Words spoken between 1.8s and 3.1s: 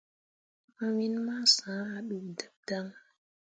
ah ɗuudeb dan.